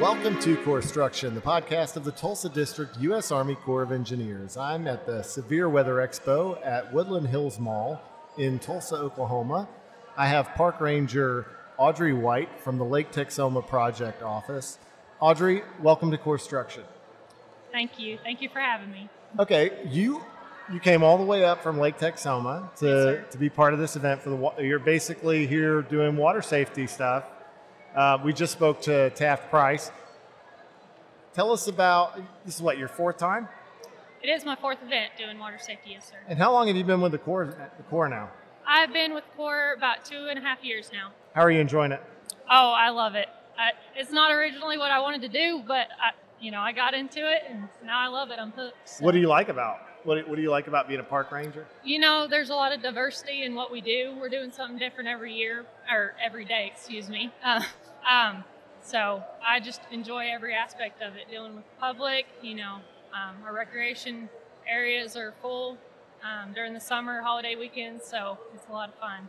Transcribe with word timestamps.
Welcome 0.00 0.38
to 0.40 0.56
Corpstruction, 0.58 1.34
the 1.34 1.40
podcast 1.40 1.96
of 1.96 2.04
the 2.04 2.12
Tulsa 2.12 2.48
District 2.48 2.96
U.S. 2.98 3.32
Army 3.32 3.56
Corps 3.56 3.82
of 3.82 3.90
Engineers. 3.90 4.56
I'm 4.56 4.86
at 4.86 5.04
the 5.06 5.22
Severe 5.24 5.68
Weather 5.68 5.96
Expo 5.96 6.64
at 6.64 6.92
Woodland 6.92 7.26
Hills 7.26 7.58
Mall 7.58 8.00
in 8.38 8.60
Tulsa, 8.60 8.94
Oklahoma. 8.94 9.68
I 10.16 10.28
have 10.28 10.54
Park 10.54 10.80
Ranger 10.80 11.46
Audrey 11.78 12.12
White 12.12 12.60
from 12.60 12.78
the 12.78 12.84
Lake 12.84 13.10
Texoma 13.10 13.66
Project 13.66 14.22
Office. 14.22 14.78
Audrey, 15.18 15.62
welcome 15.82 16.12
to 16.12 16.18
Corpstruction. 16.18 16.84
Thank 17.72 17.98
you. 17.98 18.18
Thank 18.22 18.40
you 18.40 18.50
for 18.50 18.60
having 18.60 18.92
me. 18.92 19.08
Okay, 19.40 19.84
you 19.90 20.22
you 20.72 20.78
came 20.78 21.02
all 21.02 21.18
the 21.18 21.24
way 21.24 21.44
up 21.44 21.60
from 21.60 21.80
Lake 21.80 21.98
Texoma 21.98 22.72
to, 22.76 23.20
Yes, 23.24 23.32
to 23.32 23.38
be 23.38 23.48
part 23.48 23.72
of 23.72 23.80
this 23.80 23.96
event 23.96 24.22
for 24.22 24.30
the. 24.30 24.62
You're 24.64 24.78
basically 24.78 25.48
here 25.48 25.82
doing 25.82 26.16
water 26.16 26.40
safety 26.40 26.86
stuff. 26.86 27.24
Uh, 27.98 28.16
we 28.22 28.32
just 28.32 28.52
spoke 28.52 28.80
to 28.80 29.10
Taft 29.10 29.50
Price. 29.50 29.90
Tell 31.34 31.50
us 31.50 31.66
about 31.66 32.16
this 32.44 32.54
is 32.54 32.62
what 32.62 32.78
your 32.78 32.86
fourth 32.86 33.18
time, 33.18 33.48
It 34.22 34.28
is 34.28 34.44
my 34.44 34.54
fourth 34.54 34.78
event 34.86 35.10
doing 35.18 35.36
water 35.36 35.58
safety, 35.58 35.90
yes, 35.90 36.08
sir. 36.08 36.14
and 36.28 36.38
how 36.38 36.52
long 36.52 36.68
have 36.68 36.76
you 36.76 36.84
been 36.84 37.00
with 37.00 37.10
the 37.10 37.18
Corps? 37.18 37.46
The 37.76 37.82
Corps 37.90 38.08
now. 38.08 38.30
I've 38.64 38.92
been 38.92 39.14
with 39.14 39.24
Corps 39.36 39.74
about 39.76 40.04
two 40.04 40.28
and 40.30 40.38
a 40.38 40.42
half 40.42 40.62
years 40.62 40.90
now. 40.92 41.10
How 41.34 41.42
are 41.42 41.50
you 41.50 41.58
enjoying 41.58 41.90
it? 41.90 42.00
Oh, 42.48 42.70
I 42.70 42.90
love 42.90 43.16
it. 43.16 43.26
I, 43.58 43.70
it's 43.96 44.12
not 44.12 44.30
originally 44.30 44.78
what 44.78 44.92
I 44.92 45.00
wanted 45.00 45.22
to 45.22 45.28
do, 45.28 45.64
but 45.66 45.88
I, 46.00 46.10
you 46.40 46.52
know, 46.52 46.60
I 46.60 46.70
got 46.70 46.94
into 46.94 47.18
it, 47.28 47.42
and 47.50 47.68
now 47.84 47.98
I 47.98 48.06
love 48.06 48.30
it. 48.30 48.38
I'm 48.38 48.52
hooked. 48.52 48.76
so. 48.88 49.04
What 49.04 49.10
do 49.10 49.18
you 49.18 49.26
like 49.26 49.48
about 49.48 49.78
what? 50.04 50.28
What 50.28 50.36
do 50.36 50.42
you 50.42 50.50
like 50.52 50.68
about 50.68 50.86
being 50.86 51.00
a 51.00 51.04
park 51.04 51.32
ranger? 51.32 51.66
You 51.82 51.98
know, 51.98 52.28
there's 52.28 52.50
a 52.50 52.54
lot 52.54 52.70
of 52.72 52.80
diversity 52.80 53.42
in 53.42 53.56
what 53.56 53.72
we 53.72 53.80
do. 53.80 54.14
We're 54.20 54.28
doing 54.28 54.52
something 54.52 54.78
different 54.78 55.08
every 55.08 55.34
year, 55.34 55.66
or 55.92 56.14
every 56.24 56.44
day, 56.44 56.70
excuse 56.72 57.08
me. 57.08 57.32
Uh, 57.44 57.60
um, 58.08 58.44
so 58.82 59.22
I 59.46 59.60
just 59.60 59.80
enjoy 59.90 60.28
every 60.32 60.54
aspect 60.54 61.02
of 61.02 61.16
it. 61.16 61.30
Dealing 61.30 61.56
with 61.56 61.64
the 61.64 61.80
public, 61.80 62.26
you 62.42 62.54
know, 62.54 62.76
um, 63.12 63.36
our 63.44 63.52
recreation 63.52 64.28
areas 64.68 65.16
are 65.16 65.34
full 65.40 65.78
um, 66.22 66.52
during 66.52 66.74
the 66.74 66.80
summer, 66.80 67.22
holiday 67.22 67.54
weekends, 67.54 68.04
so 68.04 68.38
it's 68.54 68.66
a 68.68 68.72
lot 68.72 68.88
of 68.88 68.94
fun. 68.96 69.28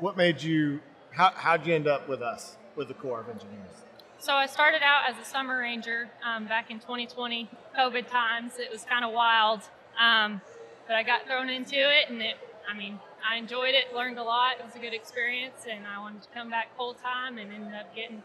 What 0.00 0.16
made 0.16 0.42
you? 0.42 0.80
How 1.10 1.32
how'd 1.34 1.66
you 1.66 1.74
end 1.74 1.88
up 1.88 2.08
with 2.08 2.22
us 2.22 2.56
with 2.76 2.88
the 2.88 2.94
Corps 2.94 3.20
of 3.20 3.28
Engineers? 3.28 3.84
So 4.18 4.34
I 4.34 4.46
started 4.46 4.82
out 4.82 5.08
as 5.08 5.16
a 5.20 5.24
summer 5.24 5.58
ranger 5.58 6.08
um, 6.26 6.46
back 6.46 6.70
in 6.70 6.80
2020, 6.80 7.48
COVID 7.78 8.08
times. 8.10 8.58
It 8.58 8.70
was 8.70 8.84
kind 8.84 9.04
of 9.04 9.12
wild, 9.12 9.60
um, 9.98 10.40
but 10.86 10.96
I 10.96 11.02
got 11.02 11.26
thrown 11.26 11.48
into 11.48 11.76
it, 11.76 12.10
and 12.10 12.20
it. 12.20 12.36
I 12.68 12.76
mean, 12.76 12.98
I 13.28 13.36
enjoyed 13.36 13.74
it, 13.74 13.94
learned 13.94 14.18
a 14.18 14.22
lot. 14.22 14.58
It 14.58 14.64
was 14.64 14.74
a 14.74 14.78
good 14.78 14.94
experience, 14.94 15.66
and 15.70 15.86
I 15.86 16.00
wanted 16.00 16.22
to 16.22 16.28
come 16.30 16.48
back 16.48 16.74
full 16.78 16.94
time, 16.94 17.36
and 17.36 17.52
ended 17.52 17.74
up 17.74 17.94
getting 17.94 18.22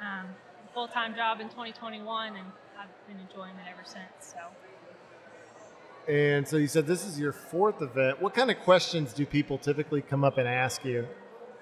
um, 0.00 0.26
a 0.68 0.74
full 0.74 0.86
time 0.86 1.14
job 1.14 1.40
in 1.40 1.48
2021, 1.48 2.36
and 2.36 2.46
I've 2.78 3.08
been 3.08 3.18
enjoying 3.18 3.54
it 3.54 3.70
ever 3.70 3.82
since. 3.84 4.04
So. 4.20 6.12
And 6.12 6.46
so 6.46 6.58
you 6.58 6.66
said 6.66 6.86
this 6.86 7.06
is 7.06 7.18
your 7.18 7.32
fourth 7.32 7.80
event. 7.80 8.20
What 8.20 8.34
kind 8.34 8.50
of 8.50 8.58
questions 8.60 9.14
do 9.14 9.24
people 9.24 9.56
typically 9.56 10.02
come 10.02 10.22
up 10.22 10.36
and 10.36 10.46
ask 10.46 10.84
you? 10.84 11.08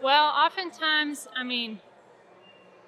Well, 0.03 0.25
oftentimes, 0.25 1.29
I 1.37 1.45
mean, 1.45 1.79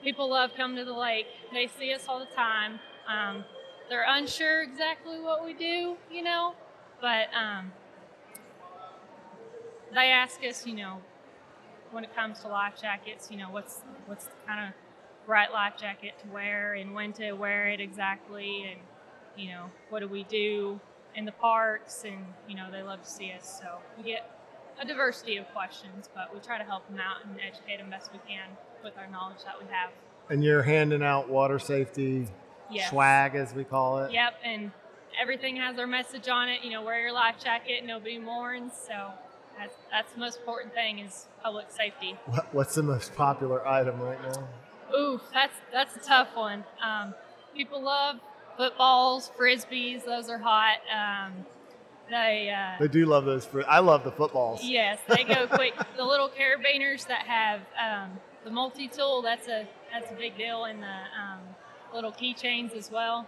people 0.03 0.29
love 0.29 0.51
coming 0.57 0.77
to 0.79 0.85
the 0.85 0.93
lake. 0.93 1.27
They 1.53 1.69
see 1.69 1.95
us 1.95 2.07
all 2.09 2.19
the 2.19 2.35
time. 2.35 2.81
Um, 3.07 3.45
they're 3.89 4.05
unsure 4.09 4.65
exactly 4.65 5.21
what 5.21 5.45
we 5.45 5.53
do, 5.55 5.97
you 6.11 6.23
know, 6.23 6.55
but 7.01 7.29
um, 7.33 7.71
they 9.95 10.11
ask 10.11 10.41
us, 10.45 10.67
you 10.67 10.75
know, 10.75 10.99
when 11.93 12.05
it 12.05 12.15
comes 12.15 12.41
to 12.41 12.49
life 12.49 12.75
jackets, 12.81 13.31
you 13.31 13.37
know, 13.37 13.51
what's 13.51 13.81
what's 14.07 14.27
the 14.27 14.33
kind 14.47 14.69
of 14.69 14.75
right 15.27 15.53
life 15.53 15.75
jacket 15.79 16.13
to 16.23 16.29
wear 16.29 16.75
and 16.75 16.95
when 16.95 17.13
to 17.15 17.33
wear 17.33 17.69
it 17.69 17.81
exactly, 17.81 18.67
and 18.71 18.81
you 19.37 19.53
know, 19.53 19.71
what 19.89 20.01
do 20.01 20.09
we 20.09 20.25
do 20.25 20.81
in 21.15 21.25
the 21.25 21.33
parks, 21.33 22.05
and 22.05 22.27
you 22.49 22.57
know, 22.57 22.71
they 22.71 22.83
love 22.83 23.03
to 23.03 23.09
see 23.09 23.33
us. 23.33 23.61
So 23.63 23.69
we 23.97 24.05
get 24.05 24.31
a 24.81 24.85
diversity 24.85 25.37
of 25.37 25.47
questions, 25.53 26.09
but 26.15 26.35
we 26.35 26.41
try 26.41 26.59
to 26.59 26.65
help 26.65 26.87
them 26.89 26.99
out 26.99 27.25
and 27.25 27.37
educate 27.41 27.79
them 27.79 27.91
best 27.91 28.13
we 28.13 28.19
can 28.29 28.49
with 28.83 28.99
our 28.99 29.07
knowledge 29.07 29.45
that 29.45 29.55
we 29.59 29.67
have. 29.71 29.91
And 30.29 30.43
you're 30.43 30.63
handing 30.63 31.03
out 31.03 31.29
water 31.29 31.59
safety 31.59 32.27
Yes. 32.71 32.91
swag, 32.91 33.35
as 33.35 33.55
we 33.55 33.63
call 33.63 33.99
it. 33.99 34.11
Yep, 34.11 34.35
and 34.43 34.73
everything 35.21 35.57
has 35.57 35.79
our 35.79 35.87
message 35.87 36.29
on 36.29 36.49
it. 36.49 36.65
You 36.65 36.71
know, 36.71 36.83
wear 36.83 36.99
your 36.99 37.13
life 37.13 37.37
jacket, 37.43 37.85
nobody 37.85 38.19
mourns. 38.19 38.73
So 38.73 39.13
that's 39.59 39.77
that's 39.91 40.13
the 40.13 40.19
most 40.21 40.39
important 40.39 40.75
thing 40.75 40.99
is 40.99 41.27
public 41.43 41.67
safety. 41.71 42.17
What, 42.27 42.53
what's 42.55 42.75
the 42.75 42.83
most 42.83 43.15
popular 43.15 43.67
item 43.67 44.01
right 44.01 44.19
now? 44.23 44.49
Ooh, 44.97 45.21
that's 45.33 45.57
that's 45.73 45.97
a 45.97 46.01
tough 46.01 46.29
one. 46.35 46.65
Um, 46.83 47.15
people 47.55 47.83
love 47.83 48.17
footballs, 48.57 49.31
frisbees; 49.39 50.05
those 50.05 50.29
are 50.29 50.39
hot. 50.39 50.77
Um, 50.95 51.47
they 52.11 52.55
uh, 52.55 52.79
They 52.81 52.89
do 52.89 53.07
love 53.07 53.25
those. 53.25 53.47
Fruit. 53.47 53.65
I 53.69 53.79
love 53.81 54.05
the 54.05 54.13
footballs. 54.13 54.61
Yes, 54.63 54.99
they 55.09 55.25
go 55.25 55.47
quick. 55.51 55.75
the 55.97 56.05
little 56.05 56.29
carabiners 56.29 57.07
that 57.09 57.27
have 57.27 57.61
um, 57.81 58.19
the 58.45 58.51
multi-tool, 58.51 59.23
that's 59.23 59.49
a 59.49 59.67
that's 59.93 60.11
a 60.11 60.15
big 60.15 60.37
deal, 60.37 60.65
and 60.65 60.83
the 60.83 60.87
um, 60.87 61.41
little 61.95 62.13
keychains 62.13 62.77
as 62.77 62.91
well. 62.91 63.27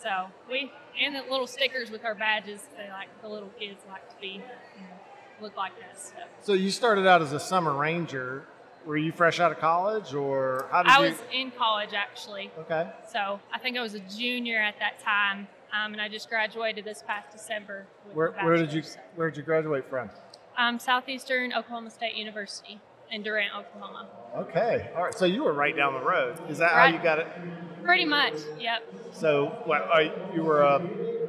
So 0.00 0.26
we 0.50 0.70
and 1.00 1.14
the 1.14 1.22
little 1.30 1.46
stickers 1.46 1.90
with 1.90 2.04
our 2.04 2.14
badges. 2.14 2.60
They 2.76 2.88
like 2.90 3.08
the 3.22 3.28
little 3.28 3.50
kids 3.58 3.82
like 3.88 4.08
to 4.08 4.16
be 4.20 4.28
you 4.28 4.38
know, 4.38 4.98
look 5.42 5.56
like 5.56 5.72
us. 5.92 6.12
So. 6.16 6.22
So 6.40 6.52
you 6.54 6.70
started 6.70 7.06
out 7.06 7.20
as 7.22 7.32
a 7.32 7.40
summer 7.40 7.74
ranger. 7.74 8.46
Were 8.86 8.96
you 8.96 9.12
fresh 9.12 9.38
out 9.38 9.52
of 9.52 9.58
college, 9.60 10.12
or 10.12 10.66
how 10.72 10.82
did 10.82 10.90
I 10.90 11.04
you? 11.04 11.10
was 11.10 11.22
in 11.32 11.52
college 11.52 11.90
actually, 11.94 12.50
Okay. 12.58 12.90
so 13.08 13.38
I 13.52 13.58
think 13.60 13.76
I 13.76 13.80
was 13.80 13.94
a 13.94 14.00
junior 14.00 14.58
at 14.58 14.74
that 14.80 14.98
time, 14.98 15.46
um, 15.72 15.92
and 15.92 16.02
I 16.02 16.08
just 16.08 16.28
graduated 16.28 16.84
this 16.84 17.04
past 17.06 17.30
December. 17.30 17.86
With 18.08 18.16
Where, 18.16 18.32
where 18.42 18.56
did 18.56 18.72
you. 18.72 18.82
Where 19.14 19.30
did 19.30 19.36
you 19.36 19.44
graduate 19.44 19.88
from? 19.88 20.10
Um, 20.58 20.80
Southeastern 20.80 21.52
Oklahoma 21.52 21.90
State 21.90 22.16
University 22.16 22.80
in 23.12 23.22
Durant, 23.22 23.54
Oklahoma. 23.56 24.08
Okay. 24.36 24.90
All 24.96 25.04
right. 25.04 25.14
So 25.14 25.26
you 25.26 25.44
were 25.44 25.52
right 25.52 25.76
down 25.76 25.92
the 25.94 26.00
road. 26.04 26.40
Is 26.50 26.58
that 26.58 26.72
how 26.72 26.86
you 26.86 26.98
got 26.98 27.20
it? 27.20 27.28
Pretty 27.84 28.04
much, 28.04 28.34
yep. 28.58 28.82
So, 29.12 29.52
you 30.34 30.42
were 30.42 30.64
uh, 30.64 30.78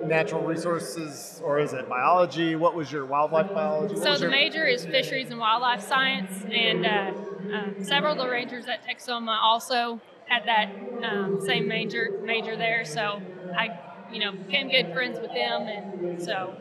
natural 0.07 0.43
resources, 0.43 1.41
or 1.43 1.59
is 1.59 1.73
it 1.73 1.87
biology? 1.89 2.55
What 2.55 2.75
was 2.75 2.91
your 2.91 3.05
wildlife 3.05 3.53
biology? 3.53 3.95
What 3.95 4.03
So 4.03 4.13
the 4.15 4.21
your- 4.21 4.31
major 4.31 4.65
is 4.65 4.85
fisheries 4.85 5.29
and 5.29 5.39
wildlife 5.39 5.81
science, 5.81 6.45
and 6.53 6.85
uh, 6.85 7.11
um, 7.55 7.75
several 7.79 8.13
of 8.13 8.17
the 8.19 8.27
rangers 8.29 8.65
at 8.67 8.85
Texoma 8.85 9.37
also 9.41 9.99
had 10.27 10.43
that 10.45 10.69
um, 11.03 11.39
same 11.39 11.67
major 11.67 12.11
major 12.25 12.55
there. 12.57 12.83
So 12.85 13.21
I, 13.57 13.69
you 14.11 14.19
know, 14.19 14.31
became 14.31 14.69
good 14.69 14.87
friends 14.93 15.19
with 15.19 15.33
them, 15.33 15.67
and 15.67 16.21
so 16.21 16.53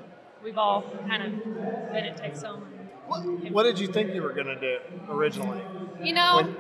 we've 0.45 0.59
all 0.59 0.85
kind 1.09 1.23
of 1.23 1.93
been 1.93 2.05
at 2.07 2.21
Texoma. 2.23 2.63
What, 3.07 3.53
what 3.53 3.63
did 3.65 3.79
you 3.79 3.89
think 3.89 4.15
you 4.15 4.23
were 4.23 4.33
going 4.33 4.47
to 4.47 4.59
do 4.61 4.79
originally? 5.11 5.61
You 6.03 6.15
know, 6.15 6.37
When- 6.37 6.57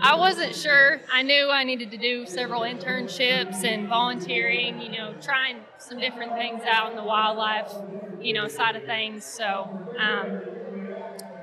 I 0.00 0.16
wasn't 0.16 0.54
sure. 0.54 1.00
I 1.12 1.22
knew 1.22 1.50
I 1.50 1.64
needed 1.64 1.90
to 1.90 1.96
do 1.96 2.26
several 2.26 2.62
internships 2.62 3.64
and 3.64 3.88
volunteering, 3.88 4.80
you 4.80 4.92
know, 4.92 5.14
trying 5.20 5.62
some 5.78 5.98
different 5.98 6.34
things 6.34 6.64
out 6.64 6.90
in 6.90 6.96
the 6.96 7.04
wildlife, 7.04 7.74
you 8.20 8.34
know, 8.34 8.46
side 8.48 8.76
of 8.76 8.84
things. 8.84 9.24
So, 9.24 9.70
um, 9.98 10.28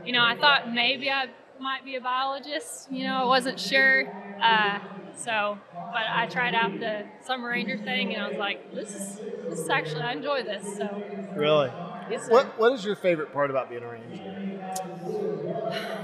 you 0.04 0.14
know, 0.14 0.24
I 0.24 0.36
thought 0.36 0.70
maybe 0.72 1.10
I 1.10 1.28
might 1.60 1.86
be 1.86 1.96
a 1.96 2.02
biologist. 2.02 2.90
You 2.92 3.06
know, 3.06 3.16
I 3.16 3.26
wasn't 3.26 3.60
sure. 3.60 4.06
Uh, 4.42 4.80
so, 5.16 5.58
but 5.92 6.02
I 6.16 6.26
tried 6.28 6.54
out 6.54 6.80
the 6.80 7.04
summer 7.26 7.50
ranger 7.50 7.78
thing, 7.78 8.14
and 8.14 8.22
I 8.22 8.28
was 8.28 8.38
like, 8.38 8.60
this 8.76 8.94
is 8.94 9.20
this 9.50 9.60
is 9.62 9.70
actually 9.70 10.04
I 10.04 10.14
enjoy 10.14 10.44
this. 10.44 10.64
So, 10.78 11.02
Really? 11.36 11.72
yes. 12.10 12.30
What 12.30 12.58
What 12.60 12.74
is 12.74 12.84
your 12.86 12.96
favorite 12.96 13.32
part 13.34 13.50
about 13.50 13.70
being 13.70 13.84
a 13.84 13.88
ranger? 13.88 14.20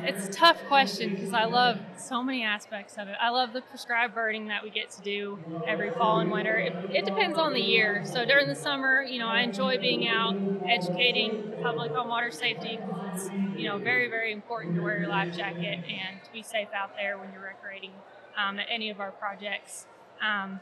It's 0.03 0.27
a 0.27 0.31
tough 0.31 0.63
question 0.67 1.15
because 1.15 1.33
I 1.33 1.45
love 1.45 1.77
so 1.97 2.23
many 2.23 2.43
aspects 2.43 2.97
of 2.97 3.07
it. 3.07 3.15
I 3.21 3.29
love 3.29 3.53
the 3.53 3.61
prescribed 3.61 4.15
burning 4.15 4.47
that 4.47 4.63
we 4.63 4.69
get 4.69 4.91
to 4.91 5.01
do 5.01 5.39
every 5.67 5.91
fall 5.91 6.19
and 6.19 6.31
winter. 6.31 6.55
It, 6.55 6.73
it 6.91 7.05
depends 7.05 7.37
on 7.37 7.53
the 7.53 7.61
year. 7.61 8.03
So 8.05 8.25
during 8.25 8.47
the 8.47 8.55
summer, 8.55 9.03
you 9.03 9.19
know, 9.19 9.27
I 9.27 9.41
enjoy 9.41 9.77
being 9.77 10.07
out 10.07 10.35
educating 10.67 11.51
the 11.51 11.57
public 11.57 11.91
on 11.91 12.07
water 12.07 12.31
safety 12.31 12.79
it's, 13.13 13.29
you 13.57 13.67
know, 13.67 13.77
very, 13.77 14.09
very 14.09 14.31
important 14.31 14.75
to 14.75 14.81
wear 14.81 14.99
your 14.99 15.09
life 15.09 15.35
jacket 15.35 15.79
and 15.87 16.23
to 16.23 16.31
be 16.31 16.43
safe 16.43 16.69
out 16.75 16.95
there 16.95 17.17
when 17.17 17.31
you're 17.31 17.41
recreating 17.41 17.91
um, 18.37 18.59
at 18.59 18.67
any 18.69 18.89
of 18.89 18.99
our 18.99 19.11
projects. 19.11 19.85
Um, 20.21 20.59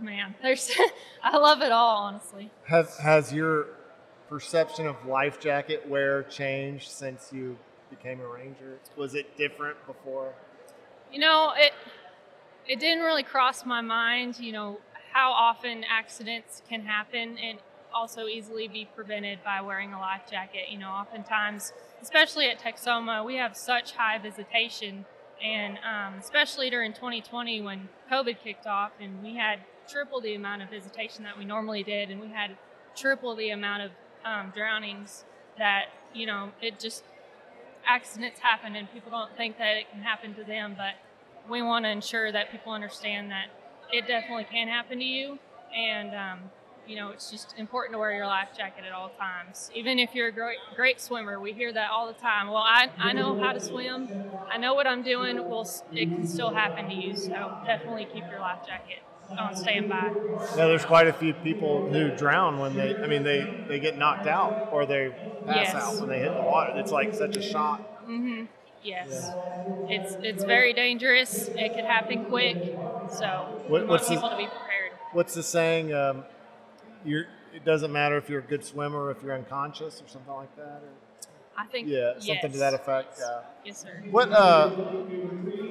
man, 0.00 0.34
there's, 0.42 0.70
I 1.22 1.36
love 1.36 1.62
it 1.62 1.72
all, 1.72 1.96
honestly. 1.96 2.50
Has 2.64 2.98
Has 2.98 3.32
your 3.32 3.66
perception 4.30 4.86
of 4.86 5.04
life 5.06 5.40
jacket 5.40 5.86
wear 5.88 6.22
changed 6.22 6.88
since 6.90 7.30
you 7.32 7.58
became 7.90 8.20
a 8.20 8.26
ranger? 8.26 8.78
Was 8.96 9.14
it 9.14 9.36
different 9.36 9.76
before? 9.86 10.32
You 11.12 11.18
know, 11.18 11.52
it 11.56 11.72
it 12.66 12.78
didn't 12.78 13.02
really 13.02 13.24
cross 13.24 13.66
my 13.66 13.80
mind, 13.80 14.38
you 14.38 14.52
know, 14.52 14.78
how 15.12 15.32
often 15.32 15.84
accidents 15.84 16.62
can 16.68 16.82
happen 16.82 17.36
and 17.38 17.58
also 17.92 18.26
easily 18.26 18.68
be 18.68 18.88
prevented 18.94 19.42
by 19.44 19.60
wearing 19.60 19.92
a 19.92 19.98
life 19.98 20.22
jacket. 20.30 20.70
You 20.70 20.78
know, 20.78 20.90
oftentimes, 20.90 21.72
especially 22.00 22.48
at 22.48 22.60
Texoma, 22.60 23.24
we 23.24 23.34
have 23.36 23.56
such 23.56 23.92
high 23.92 24.18
visitation 24.18 25.04
And 25.42 25.78
um, 25.78 26.18
especially 26.20 26.70
during 26.70 26.92
2020 26.92 27.62
when 27.62 27.88
COVID 28.12 28.38
kicked 28.44 28.66
off 28.66 28.92
and 29.00 29.22
we 29.22 29.36
had 29.36 29.60
triple 29.88 30.20
the 30.20 30.34
amount 30.34 30.62
of 30.62 30.70
visitation 30.70 31.24
that 31.24 31.36
we 31.36 31.44
normally 31.44 31.82
did, 31.82 32.10
and 32.10 32.20
we 32.20 32.28
had 32.28 32.56
triple 32.94 33.34
the 33.34 33.50
amount 33.50 33.82
of 33.82 33.90
um, 34.24 34.52
drownings 34.54 35.24
that, 35.58 35.86
you 36.14 36.26
know, 36.26 36.50
it 36.60 36.78
just 36.78 37.04
accidents 37.86 38.40
happen 38.40 38.76
and 38.76 38.92
people 38.92 39.10
don't 39.10 39.34
think 39.36 39.58
that 39.58 39.76
it 39.76 39.90
can 39.90 40.00
happen 40.02 40.34
to 40.34 40.44
them, 40.44 40.74
but 40.76 40.94
we 41.48 41.62
want 41.62 41.84
to 41.84 41.90
ensure 41.90 42.30
that 42.32 42.50
people 42.50 42.72
understand 42.72 43.30
that 43.30 43.46
it 43.92 44.06
definitely 44.06 44.44
can 44.44 44.68
happen 44.68 44.98
to 44.98 45.04
you. 45.04 45.38
And, 45.74 46.14
um, 46.14 46.38
you 46.86 46.96
know, 46.96 47.10
it's 47.10 47.30
just 47.30 47.54
important 47.56 47.94
to 47.94 47.98
wear 47.98 48.12
your 48.12 48.26
life 48.26 48.48
jacket 48.56 48.84
at 48.84 48.92
all 48.92 49.10
times. 49.10 49.70
Even 49.74 49.98
if 49.98 50.14
you're 50.14 50.28
a 50.28 50.32
great, 50.32 50.58
great 50.74 51.00
swimmer, 51.00 51.38
we 51.38 51.52
hear 51.52 51.72
that 51.72 51.90
all 51.90 52.06
the 52.06 52.18
time. 52.18 52.48
Well, 52.48 52.56
I, 52.58 52.88
I 52.98 53.12
know 53.12 53.40
how 53.40 53.52
to 53.52 53.60
swim. 53.60 54.08
I 54.50 54.58
know 54.58 54.74
what 54.74 54.86
I'm 54.86 55.02
doing. 55.02 55.36
Well, 55.48 55.68
it 55.92 56.06
can 56.06 56.26
still 56.26 56.52
happen 56.52 56.88
to 56.88 56.94
you. 56.94 57.16
So 57.16 57.58
definitely 57.64 58.06
keep 58.12 58.24
your 58.30 58.40
life 58.40 58.66
jacket 58.66 59.02
on 59.38 59.54
standby. 59.56 60.12
Yeah, 60.56 60.66
there's 60.66 60.84
quite 60.84 61.06
a 61.08 61.12
few 61.12 61.32
people 61.34 61.90
who 61.92 62.10
drown 62.16 62.58
when 62.58 62.74
they, 62.76 62.96
I 62.96 63.06
mean, 63.06 63.22
they, 63.22 63.64
they 63.68 63.78
get 63.80 63.96
knocked 63.98 64.26
out 64.26 64.68
or 64.72 64.86
they 64.86 65.10
pass 65.46 65.72
Yes. 65.72 65.74
out 65.74 66.00
when 66.00 66.08
they 66.08 66.18
hit 66.18 66.34
the 66.34 66.42
water. 66.42 66.72
It's 66.76 66.92
like 66.92 67.14
such 67.14 67.36
a 67.36 67.42
shock. 67.42 67.80
Mm-hmm. 68.04 68.44
Yes, 68.82 69.30
it's 69.90 70.14
it's 70.22 70.42
very 70.42 70.72
dangerous. 70.72 71.48
It 71.48 71.74
could 71.74 71.84
happen 71.84 72.24
quick, 72.24 72.56
so 73.12 73.60
What- 73.68 73.86
what's 73.86 74.08
want 74.08 74.08
the- 74.08 74.14
people 74.14 74.30
to 74.30 74.36
be 74.38 74.46
prepared. 74.46 74.92
What's 75.12 75.34
the 75.34 75.42
saying? 75.42 75.92
Um, 75.92 76.24
you're, 77.04 77.26
it 77.54 77.64
doesn't 77.64 77.92
matter 77.92 78.16
if 78.16 78.30
you're 78.30 78.38
a 78.38 78.42
good 78.42 78.64
swimmer 78.64 79.04
or 79.04 79.10
if 79.10 79.22
you're 79.22 79.34
unconscious 79.34 80.00
or 80.00 80.08
something 80.08 80.32
like 80.32 80.54
that. 80.56 80.82
Or, 80.82 80.88
I 81.58 81.66
think 81.66 81.88
yeah, 81.88 82.14
something 82.20 82.52
to 82.52 82.58
that 82.58 82.72
effect. 82.72 83.18
Yeah. 83.20 83.40
Yes, 83.66 83.82
sir. 83.82 84.02
What? 84.10 84.32
Uh, 84.32 84.70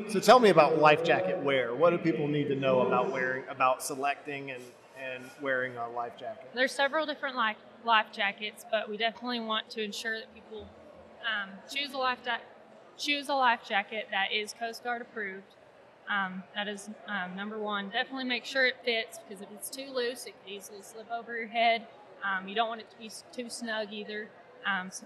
so 0.09 0.19
tell 0.19 0.39
me 0.39 0.49
about 0.49 0.79
life 0.79 1.03
jacket 1.03 1.37
wear. 1.43 1.73
What 1.73 1.91
do 1.91 1.97
people 1.97 2.27
need 2.27 2.47
to 2.49 2.55
know 2.55 2.81
about 2.81 3.11
wearing, 3.11 3.43
about 3.49 3.83
selecting 3.83 4.51
and 4.51 4.63
and 5.01 5.23
wearing 5.41 5.77
a 5.77 5.89
life 5.89 6.17
jacket? 6.19 6.49
There's 6.53 6.71
several 6.71 7.05
different 7.05 7.35
life 7.35 7.57
life 7.85 8.07
jackets, 8.11 8.65
but 8.69 8.89
we 8.89 8.97
definitely 8.97 9.39
want 9.39 9.69
to 9.71 9.83
ensure 9.83 10.19
that 10.19 10.33
people 10.33 10.67
um, 11.21 11.49
choose 11.71 11.93
a 11.93 11.97
life 11.97 12.19
ja- 12.25 12.37
choose 12.97 13.29
a 13.29 13.33
life 13.33 13.61
jacket 13.67 14.07
that 14.11 14.31
is 14.33 14.53
Coast 14.53 14.83
Guard 14.83 15.01
approved. 15.01 15.55
Um, 16.09 16.43
that 16.55 16.67
is 16.67 16.89
um, 17.07 17.35
number 17.35 17.59
one. 17.59 17.89
Definitely 17.89 18.25
make 18.25 18.43
sure 18.43 18.65
it 18.65 18.77
fits 18.83 19.19
because 19.19 19.41
if 19.43 19.49
it's 19.53 19.69
too 19.69 19.91
loose, 19.93 20.25
it 20.25 20.33
could 20.43 20.51
easily 20.51 20.81
slip 20.81 21.09
over 21.11 21.37
your 21.37 21.47
head. 21.47 21.85
Um, 22.23 22.47
you 22.47 22.55
don't 22.55 22.67
want 22.67 22.81
it 22.81 22.89
to 22.89 22.97
be 22.97 23.11
too 23.31 23.49
snug 23.49 23.93
either. 23.93 24.27
Um, 24.65 24.89
so 24.91 25.05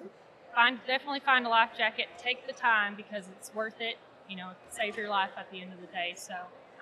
find 0.55 0.79
definitely 0.87 1.19
find 1.19 1.45
a 1.45 1.49
life 1.49 1.71
jacket. 1.77 2.07
Take 2.17 2.47
the 2.47 2.53
time 2.53 2.95
because 2.95 3.25
it's 3.37 3.53
worth 3.53 3.81
it. 3.81 3.97
You 4.29 4.37
know, 4.37 4.51
save 4.69 4.97
your 4.97 5.09
life 5.09 5.31
at 5.37 5.49
the 5.51 5.61
end 5.61 5.73
of 5.73 5.81
the 5.81 5.87
day. 5.87 6.13
So, 6.15 6.33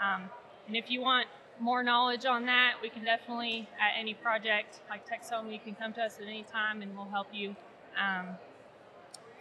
um, 0.02 0.30
and 0.68 0.76
if 0.78 0.90
you 0.90 1.02
want 1.02 1.28
more 1.60 1.84
knowledge 1.84 2.26
on 2.26 2.46
that, 2.46 2.74
we 2.82 2.90
can 2.90 3.04
definitely 3.04 3.68
at 3.80 4.00
any 4.00 4.14
project 4.14 4.80
like 4.90 5.08
Texoma, 5.08 5.52
you 5.52 5.60
can 5.60 5.76
come 5.76 5.94
to 5.94 6.02
us 6.02 6.18
at 6.20 6.28
any 6.28 6.44
time 6.44 6.82
and 6.82 6.96
we'll 6.96 7.10
help 7.10 7.28
you 7.34 7.56
um, 8.00 8.28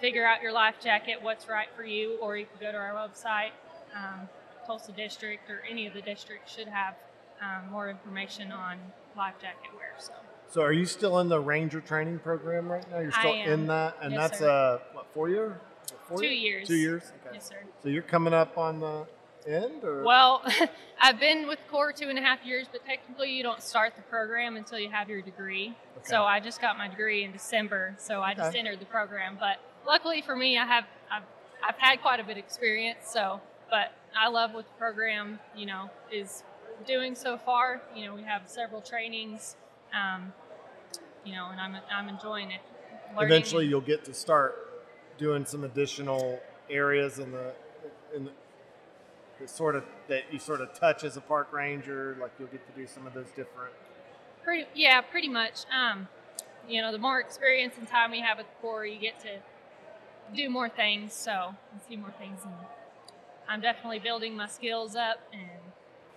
figure 0.00 0.26
out 0.26 0.42
your 0.42 0.52
life 0.52 0.76
jacket, 0.82 1.18
what's 1.22 1.48
right 1.48 1.68
for 1.76 1.84
you, 1.84 2.18
or 2.20 2.36
you 2.36 2.46
can 2.46 2.56
go 2.60 2.72
to 2.72 2.78
our 2.78 2.92
website. 2.92 3.50
Um, 3.94 4.28
Tulsa 4.66 4.92
District 4.92 5.48
or 5.50 5.62
any 5.68 5.86
of 5.86 5.94
the 5.94 6.02
districts 6.02 6.54
should 6.54 6.68
have 6.68 6.94
um, 7.40 7.70
more 7.70 7.88
information 7.88 8.52
on 8.52 8.78
life 9.16 9.34
jacket 9.40 9.70
wear. 9.74 9.94
So 9.98 10.12
So, 10.48 10.62
are 10.62 10.72
you 10.72 10.84
still 10.84 11.18
in 11.20 11.28
the 11.28 11.40
Ranger 11.40 11.80
training 11.80 12.18
program 12.18 12.70
right 12.70 12.88
now? 12.90 13.00
You're 13.00 13.12
still 13.12 13.34
in 13.34 13.66
that, 13.68 13.96
and 14.02 14.12
Yes, 14.12 14.30
that's 14.30 14.40
sir. 14.40 14.48
uh, 14.48 14.78
what 14.92 15.06
four 15.12 15.28
year? 15.28 15.60
Two 16.18 16.26
year? 16.26 16.58
years. 16.58 16.68
Two 16.68 16.76
years. 16.76 17.02
Okay. 17.26 17.34
Yes, 17.34 17.48
sir. 17.48 17.62
So 17.82 17.88
you're 17.88 18.02
coming 18.02 18.34
up 18.34 18.58
on 18.58 18.80
the 18.80 19.06
end, 19.46 19.84
or 19.84 20.02
Well, 20.02 20.42
I've 21.00 21.18
been 21.20 21.46
with 21.46 21.58
Corps 21.70 21.92
two 21.92 22.08
and 22.08 22.18
a 22.18 22.22
half 22.22 22.44
years, 22.44 22.66
but 22.70 22.84
technically 22.84 23.32
you 23.32 23.42
don't 23.42 23.62
start 23.62 23.94
the 23.96 24.02
program 24.02 24.56
until 24.56 24.78
you 24.78 24.90
have 24.90 25.08
your 25.08 25.22
degree. 25.22 25.74
So 26.02 26.22
I 26.22 26.40
just 26.40 26.60
got 26.60 26.78
my 26.78 26.88
degree 26.88 27.24
in 27.24 27.32
December, 27.32 27.94
so 27.98 28.22
I 28.22 28.34
just 28.34 28.56
entered 28.56 28.80
the 28.80 28.86
program. 28.86 29.36
But 29.38 29.58
luckily 29.86 30.22
for 30.22 30.34
me, 30.34 30.58
I 30.58 30.64
have 30.64 30.84
I've, 31.10 31.22
I've 31.66 31.76
had 31.76 32.00
quite 32.00 32.20
a 32.20 32.24
bit 32.24 32.32
of 32.32 32.44
experience. 32.44 33.00
So, 33.04 33.40
but 33.70 33.92
I 34.18 34.28
love 34.28 34.54
what 34.54 34.66
the 34.66 34.78
program 34.78 35.38
you 35.54 35.66
know 35.66 35.90
is 36.10 36.42
doing 36.86 37.14
so 37.14 37.36
far. 37.36 37.82
You 37.94 38.06
know, 38.06 38.14
we 38.14 38.22
have 38.22 38.42
several 38.46 38.80
trainings, 38.80 39.56
um, 39.92 40.32
you 41.24 41.34
know, 41.34 41.48
and 41.50 41.60
I'm 41.60 41.76
I'm 41.92 42.08
enjoying 42.08 42.50
it. 42.50 42.60
Learning 43.14 43.32
eventually 43.32 43.66
you'll 43.66 43.80
get 43.80 44.04
to 44.04 44.14
start 44.14 44.69
doing 45.20 45.44
some 45.44 45.62
additional 45.62 46.40
areas 46.70 47.18
in 47.18 47.30
the 47.30 47.52
in 48.16 48.24
the, 48.24 48.30
the 49.38 49.46
sort 49.46 49.76
of 49.76 49.84
that 50.08 50.22
you 50.32 50.38
sort 50.38 50.60
of 50.60 50.72
touch 50.72 51.04
as 51.04 51.16
a 51.16 51.20
park 51.20 51.52
ranger. 51.52 52.16
Like 52.20 52.32
you'll 52.38 52.48
get 52.48 52.66
to 52.66 52.80
do 52.80 52.88
some 52.88 53.06
of 53.06 53.14
those 53.14 53.28
different. 53.28 53.74
Pretty, 54.42 54.66
yeah, 54.74 55.02
pretty 55.02 55.28
much. 55.28 55.60
Um, 55.70 56.08
you 56.68 56.80
know, 56.80 56.90
the 56.90 56.98
more 56.98 57.20
experience 57.20 57.74
and 57.78 57.86
time 57.86 58.10
we 58.10 58.20
have 58.20 58.38
with 58.38 58.46
the 58.46 58.60
Corps, 58.60 58.86
you 58.86 58.98
get 58.98 59.20
to 59.20 59.38
do 60.34 60.48
more 60.48 60.68
things. 60.68 61.12
So 61.12 61.54
and 61.72 61.80
see 61.86 61.96
more 61.96 62.12
things, 62.18 62.40
and 62.42 62.54
I'm 63.48 63.60
definitely 63.60 63.98
building 63.98 64.34
my 64.34 64.46
skills 64.46 64.96
up 64.96 65.20
and 65.32 65.50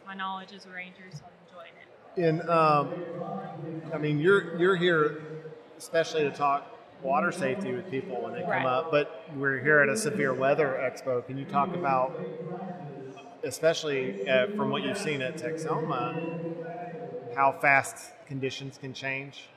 my 0.07 0.15
knowledge 0.15 0.53
as 0.55 0.65
a 0.65 0.69
ranger. 0.69 1.09
So 1.11 1.23
I'm 1.25 1.47
enjoying 1.47 1.73
it. 1.77 2.23
And 2.25 2.50
um, 2.50 3.94
I 3.94 3.97
mean, 3.97 4.19
you're 4.19 4.57
you're 4.57 4.77
here 4.77 5.21
especially 5.77 6.21
to 6.21 6.31
talk 6.31 6.73
water 7.03 7.31
safety 7.31 7.73
with 7.73 7.89
people 7.89 8.21
when 8.21 8.33
they 8.33 8.44
come 8.44 8.65
Right. 8.65 8.65
up. 8.65 8.91
But 8.91 9.25
we're 9.35 9.59
here 9.59 9.79
at 9.81 9.89
a 9.89 9.95
severe 9.95 10.33
weather 10.33 10.77
expo. 10.81 11.25
Can 11.25 11.38
you 11.38 11.45
talk 11.45 11.73
about, 11.73 12.13
especially 13.44 14.15
uh, 14.27 14.47
from 14.55 14.69
what 14.69 14.83
you've 14.83 14.97
seen 14.97 15.21
at 15.21 15.38
Texoma, 15.38 16.15
how 17.33 17.51
fast 17.61 17.97
conditions 18.27 18.77
can 18.77 18.94
change 18.94 19.50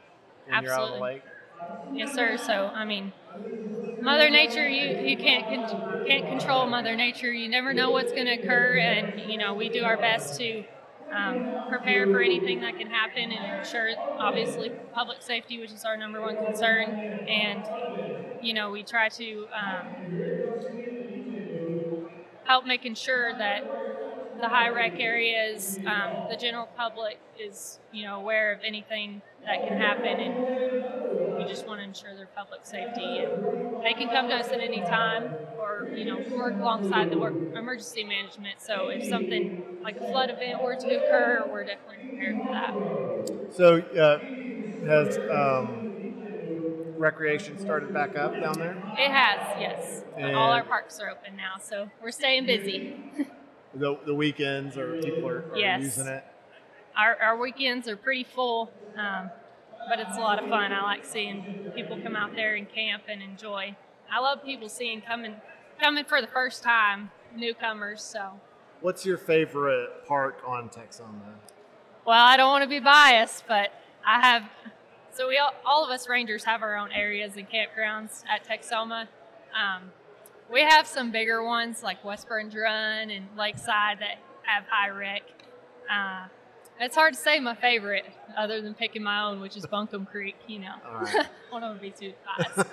when 0.46 0.62
you're 0.62 0.72
out 0.72 0.82
on 0.82 0.98
the 0.98 1.04
lake? 1.04 1.22
Yes, 1.93 2.12
sir. 2.14 2.37
So 2.37 2.70
I 2.75 2.84
mean, 2.84 3.12
Mother 4.00 4.31
Nature, 4.31 4.69
you 4.69 4.84
you 5.10 5.16
can't 5.16 5.48
con- 5.48 5.66
can't 6.06 6.26
control 6.26 6.66
Mother 6.66 6.96
Nature. 6.96 7.32
You 7.32 7.48
never 7.48 7.75
know 7.75 7.90
what's 7.90 8.12
going 8.12 8.26
to 8.26 8.34
occur, 8.34 8.78
and 8.78 9.20
you 9.20 9.38
know 9.38 9.54
we 9.54 9.69
do 9.69 9.84
our 9.84 9.96
best 9.98 10.38
to 10.38 10.64
um, 11.17 11.47
prepare 11.69 12.07
for 12.09 12.23
anything 12.23 12.61
that 12.61 12.77
can 12.77 12.89
happen 12.89 13.33
and 13.33 13.47
ensure, 13.47 13.91
obviously, 14.19 14.73
public 14.93 15.23
safety, 15.23 15.59
which 15.61 15.73
is 15.73 15.85
our 15.85 15.97
number 15.97 16.23
one 16.23 16.39
concern. 16.39 16.99
And 17.27 17.69
you 18.41 18.55
know 18.55 18.70
we 18.70 18.82
try 18.85 19.08
to 19.11 19.46
um, 19.55 19.96
help 22.44 22.65
making 22.67 22.94
sure 22.94 23.35
that 23.35 23.63
the 24.41 24.49
high 24.49 24.69
rec 24.69 25.01
areas, 25.01 25.81
um, 25.87 26.25
the 26.29 26.37
general 26.37 26.69
public 26.77 27.19
is 27.39 27.81
you 27.93 28.05
know 28.05 28.19
aware 28.19 28.53
of 28.53 28.61
anything 28.65 29.23
that 29.46 29.65
can 29.65 29.75
happen 29.75 30.20
and 30.20 30.37
we 31.46 31.53
just 31.53 31.67
want 31.67 31.79
to 31.81 31.84
ensure 31.84 32.15
their 32.17 32.29
public 32.36 32.60
safety 32.65 33.20
and 33.22 33.31
they 33.84 33.94
can 33.94 34.08
come 34.08 34.29
to 34.29 34.34
us 34.34 34.53
at 34.53 34.60
any 34.60 34.81
time 34.82 35.31
or 35.60 35.86
you 35.96 36.05
know 36.05 36.19
work 36.36 36.58
alongside 36.60 37.08
the 37.10 37.19
work 37.19 37.34
emergency 37.56 38.03
management 38.03 38.60
so 38.60 38.88
if 38.88 39.03
something 39.05 39.48
like 39.84 39.96
a 39.96 40.03
flood 40.10 40.29
event 40.29 40.60
were 40.60 40.74
to 40.74 40.96
occur 40.96 41.46
we're 41.53 41.62
definitely 41.65 41.96
prepared 42.05 42.36
for 42.43 42.50
that 42.50 42.74
So, 43.50 43.79
uh, 43.79 44.19
has 44.84 45.19
um, 45.31 45.86
recreation 46.98 47.58
started 47.58 47.93
back 47.93 48.17
up 48.17 48.41
down 48.41 48.58
there? 48.58 48.76
it 48.98 49.10
has 49.10 49.41
yes 49.60 50.03
all 50.34 50.50
our 50.53 50.65
parks 50.65 50.98
are 50.98 51.10
open 51.10 51.36
now 51.36 51.55
so 51.62 51.88
we're 52.03 52.10
staying 52.10 52.44
busy 52.46 52.82
The, 53.74 53.98
the 54.06 54.15
weekends 54.15 54.79
or 54.79 54.94
people 55.05 55.29
are, 55.29 55.44
are 55.53 55.58
Yes. 55.58 55.82
using 55.82 56.06
it? 56.06 56.24
our, 56.96 57.15
our 57.17 57.36
weekends 57.38 57.88
are 57.88 57.96
pretty 57.96 58.24
full 58.24 58.70
um, 58.96 59.31
but 59.88 59.98
it's 60.00 60.16
a 60.16 60.20
lot 60.20 60.43
of 60.43 60.48
fun 60.48 60.72
i 60.72 60.82
like 60.82 61.05
seeing 61.05 61.70
people 61.74 61.98
come 62.02 62.16
out 62.16 62.34
there 62.34 62.55
and 62.55 62.72
camp 62.72 63.02
and 63.08 63.22
enjoy 63.22 63.74
i 64.10 64.20
love 64.20 64.43
people 64.44 64.69
seeing 64.69 65.00
coming 65.00 65.34
coming 65.81 66.05
for 66.05 66.20
the 66.20 66.26
first 66.26 66.62
time 66.62 67.10
newcomers 67.34 68.02
so 68.02 68.32
What's 68.82 69.06
your 69.06 69.16
favorite 69.16 70.06
park 70.06 70.43
on 70.46 70.69
Texoma? 70.69 71.34
Well, 72.06 72.24
I 72.24 72.36
don't 72.36 72.50
want 72.50 72.62
to 72.62 72.69
be 72.69 72.78
biased, 72.78 73.44
but 73.48 73.72
I 74.06 74.20
have. 74.20 74.44
So 75.12 75.28
we 75.28 75.38
all, 75.38 75.55
all 75.64 75.82
of 75.82 75.90
us 75.90 76.08
rangers 76.08 76.44
have 76.44 76.62
our 76.62 76.76
own 76.76 76.93
areas 76.93 77.36
and 77.36 77.48
campgrounds 77.48 78.22
at 78.28 78.46
Texoma. 78.46 79.08
Um, 79.55 79.90
we 80.52 80.60
have 80.60 80.86
some 80.86 81.10
bigger 81.10 81.43
ones 81.43 81.82
like 81.82 82.05
West 82.05 82.28
Burns 82.28 82.55
Run 82.55 83.10
and 83.10 83.26
Lakeside 83.36 83.98
that 84.00 84.19
have 84.43 84.64
high 84.69 84.90
rec. 84.90 85.22
Uh, 85.90 86.26
it's 86.81 86.95
hard 86.95 87.15
to 87.15 87.21
say 87.21 87.41
my 87.41 87.55
favorite, 87.55 88.05
other 88.37 88.61
than 88.61 88.75
picking 88.75 89.03
my 89.03 89.23
own, 89.23 89.41
which 89.41 89.56
is 89.56 89.67
Buncombe 89.67 90.06
Creek. 90.06 90.37
You 90.47 90.61
know, 90.61 90.75
All 90.87 91.01
right. 91.01 91.09
I 91.09 91.27
don't 91.51 91.63
want 91.63 91.81
be 91.81 91.91
too 91.91 92.13
biased. 92.37 92.71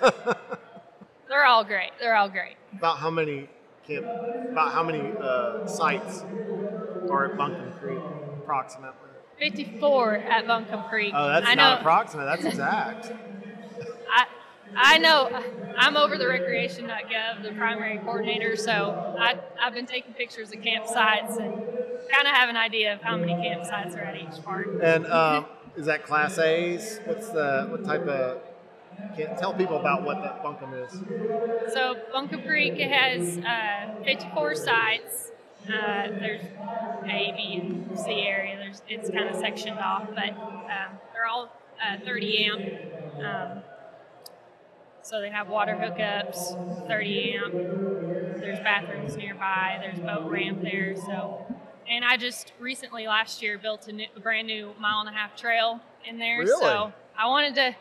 They're 1.28 1.44
all 1.44 1.64
great. 1.64 1.90
They're 1.98 2.14
all 2.16 2.28
great. 2.28 2.56
about 2.76 2.98
how 2.98 3.10
many 3.10 3.48
camp? 3.86 4.06
About 4.52 4.72
how 4.72 4.82
many 4.82 5.12
uh, 5.20 5.66
sites 5.66 6.24
are 7.10 7.30
at 7.30 7.36
Buncombe 7.36 7.72
Creek, 7.80 7.98
approximately? 8.42 8.98
54 9.38 10.14
at 10.16 10.46
Buncombe 10.46 10.84
Creek. 10.88 11.12
Oh, 11.14 11.26
that's 11.26 11.46
I 11.46 11.54
not 11.54 11.74
know. 11.76 11.80
approximate. 11.80 12.26
That's 12.26 12.44
exact. 12.44 13.06
I, 14.10 14.26
I 14.76 14.98
know 14.98 15.42
I'm 15.76 15.96
over 15.96 16.16
the 16.18 16.26
recreation.gov, 16.28 17.42
the 17.42 17.52
primary 17.52 17.98
coordinator, 17.98 18.56
so 18.56 19.16
I, 19.18 19.36
I've 19.60 19.74
been 19.74 19.86
taking 19.86 20.12
pictures 20.14 20.52
of 20.52 20.60
campsites 20.60 21.38
and 21.38 21.62
kind 22.10 22.26
of 22.26 22.34
have 22.34 22.48
an 22.48 22.56
idea 22.56 22.94
of 22.94 23.02
how 23.02 23.16
many 23.16 23.32
campsites 23.32 23.96
are 23.96 24.00
at 24.04 24.16
each 24.16 24.42
park. 24.44 24.68
And 24.82 25.06
um, 25.06 25.46
is 25.76 25.86
that 25.86 26.04
Class 26.04 26.38
A's? 26.38 27.00
What's 27.04 27.28
the 27.30 27.66
what 27.70 27.84
type 27.84 28.06
of? 28.06 28.42
Can't 29.16 29.36
tell 29.36 29.52
people 29.52 29.78
about 29.78 30.04
what 30.04 30.22
that 30.22 30.42
Buncombe 30.42 30.74
is. 30.74 30.92
So 31.72 31.96
Buncombe 32.12 32.42
Creek 32.42 32.78
has 32.78 33.38
uh, 33.38 34.04
54 34.04 34.54
sites. 34.54 35.32
Uh, 35.64 36.08
there's 36.20 36.44
A, 37.04 37.32
B, 37.36 37.60
and 37.60 37.98
C 37.98 38.22
area. 38.22 38.56
There's 38.56 38.82
it's 38.88 39.10
kind 39.10 39.28
of 39.28 39.36
sectioned 39.36 39.78
off, 39.78 40.08
but 40.14 40.30
um, 40.30 40.98
they're 41.12 41.26
all 41.26 41.50
uh, 41.82 41.98
30 42.04 42.44
amp. 42.44 43.24
Um, 43.24 43.62
so 45.02 45.20
they 45.20 45.30
have 45.30 45.48
water 45.48 45.74
hookups, 45.74 46.88
30 46.88 47.34
amp. 47.34 47.52
There's 48.40 48.58
bathrooms 48.60 49.16
nearby. 49.16 49.78
There's 49.80 49.98
boat 49.98 50.30
ramp 50.30 50.62
there. 50.62 50.96
So, 50.96 51.44
and 51.88 52.04
I 52.04 52.16
just 52.16 52.52
recently 52.58 53.06
last 53.06 53.42
year 53.42 53.58
built 53.58 53.88
a, 53.88 53.92
new, 53.92 54.06
a 54.16 54.20
brand 54.20 54.46
new 54.46 54.72
mile 54.78 55.00
and 55.00 55.08
a 55.08 55.12
half 55.12 55.36
trail 55.36 55.80
in 56.06 56.18
there. 56.18 56.38
Really? 56.38 56.60
So 56.60 56.92
I 57.18 57.26
wanted 57.28 57.54
to. 57.56 57.76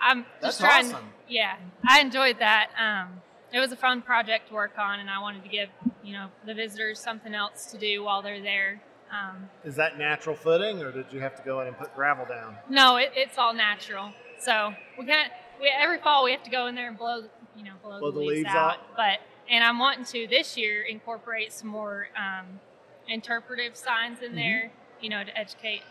I'm 0.00 0.26
That's 0.40 0.58
just 0.58 0.60
trying. 0.60 0.86
awesome. 0.92 1.08
Yeah, 1.28 1.56
I 1.88 2.00
enjoyed 2.00 2.38
that. 2.38 2.70
Um, 2.78 3.20
it 3.52 3.60
was 3.60 3.72
a 3.72 3.76
fun 3.76 4.02
project 4.02 4.48
to 4.48 4.54
work 4.54 4.72
on, 4.78 5.00
and 5.00 5.08
I 5.08 5.18
wanted 5.20 5.42
to 5.42 5.48
give 5.48 5.68
you 6.02 6.12
know 6.12 6.28
the 6.44 6.54
visitors 6.54 6.98
something 7.00 7.34
else 7.34 7.66
to 7.72 7.78
do 7.78 8.02
while 8.04 8.22
they're 8.22 8.42
there. 8.42 8.80
Um, 9.10 9.48
Is 9.64 9.76
that 9.76 9.98
natural 9.98 10.34
footing, 10.34 10.82
or 10.82 10.90
did 10.92 11.06
you 11.12 11.20
have 11.20 11.36
to 11.36 11.42
go 11.42 11.60
in 11.60 11.68
and 11.68 11.78
put 11.78 11.94
gravel 11.94 12.26
down? 12.26 12.56
no, 12.68 12.96
it, 12.96 13.12
it's 13.14 13.38
all 13.38 13.54
natural. 13.54 14.10
So 14.38 14.74
we 14.98 15.06
can't. 15.06 15.32
We, 15.60 15.72
every 15.74 15.98
fall 15.98 16.24
we 16.24 16.32
have 16.32 16.42
to 16.42 16.50
go 16.50 16.66
in 16.66 16.74
there 16.74 16.88
and 16.88 16.98
blow, 16.98 17.22
you 17.56 17.64
know, 17.64 17.72
blow, 17.82 17.98
Blow 18.00 18.10
the, 18.10 18.18
the 18.20 18.26
leaves, 18.26 18.32
leaves 18.42 18.48
out. 18.50 18.72
out? 18.72 18.78
But 18.96 19.20
and 19.50 19.64
I'm 19.64 19.78
wanting 19.78 20.04
to 20.06 20.26
this 20.28 20.56
year 20.56 20.82
incorporate 20.82 21.52
some 21.52 21.68
more 21.68 22.08
um, 22.16 22.60
interpretive 23.08 23.76
signs 23.76 24.20
in 24.22 24.32
Mhm. 24.32 24.36
there, 24.36 24.70
you 25.00 25.08
know, 25.08 25.22
to 25.24 25.36
educate 25.38 25.82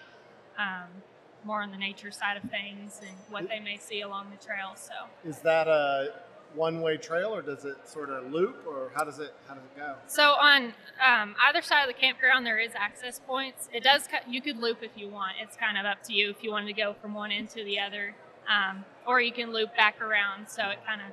um, 0.58 1.04
more 1.44 1.62
on 1.62 1.70
the 1.72 1.78
nature 1.78 2.12
side 2.12 2.38
of 2.38 2.50
things 2.50 3.02
and 3.06 3.16
what 3.30 3.48
they 3.50 3.60
may 3.60 3.78
see 3.78 4.02
along 4.02 4.32
the 4.32 4.44
trail. 4.46 4.74
So 4.76 4.94
Is 5.24 5.40
that 5.42 5.68
a 5.68 6.14
one-way 6.54 6.96
trail, 6.98 7.36
or 7.36 7.42
does 7.42 7.66
it 7.66 7.76
sort 7.88 8.10
of 8.10 8.32
loop, 8.32 8.66
or 8.66 8.90
how 8.96 9.04
does 9.04 9.20
it 9.20 9.34
how 9.48 9.54
does 9.56 9.64
it 9.66 9.76
go? 9.76 9.96
So 10.08 10.32
on 10.36 10.74
um, 11.06 11.36
either 11.46 11.62
side 11.62 11.82
of 11.82 11.88
the 11.94 12.00
campground, 12.00 12.46
there 12.46 12.58
is 12.58 12.72
access 12.74 13.20
points. 13.20 13.68
It 13.74 13.84
does. 13.84 14.08
cut- 14.08 14.28
You 14.30 14.42
could 14.42 14.58
loop 14.58 14.82
if 14.82 14.98
you 14.98 15.10
want. 15.10 15.34
It's 15.42 15.58
kind 15.58 15.78
of 15.78 15.86
up 15.86 16.02
to 16.04 16.14
you 16.14 16.30
if 16.30 16.42
you 16.42 16.52
wanted 16.52 16.68
to 16.68 16.74
go 16.82 16.94
from 16.94 17.14
one 17.14 17.32
end 17.34 17.50
to 17.50 17.64
the 17.66 17.80
other, 17.80 18.16
um, 18.48 18.86
or 19.06 19.20
you 19.20 19.34
can 19.34 19.52
loop 19.52 19.76
back 19.76 20.00
around. 20.02 20.48
So 20.50 20.70
it 20.70 20.80
kind 20.86 21.02
of 21.02 21.08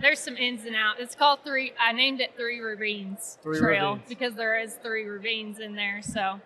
there's 0.00 0.18
some 0.18 0.36
ins 0.36 0.64
and 0.64 0.74
outs. 0.76 1.00
It's 1.00 1.14
called 1.14 1.40
three. 1.44 1.72
I 1.80 1.92
named 1.92 2.20
it 2.20 2.32
Three 2.36 2.60
Ravines 2.60 3.38
Three 3.42 3.58
Trail 3.58 3.92
Ravines. 3.94 4.08
because 4.08 4.34
there 4.34 4.58
is 4.58 4.74
three 4.82 5.04
ravines 5.04 5.58
in 5.60 5.74
there. 5.74 6.00
So 6.02 6.40